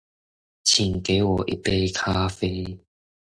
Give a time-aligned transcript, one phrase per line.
[0.63, 2.79] 請給我一杯咖啡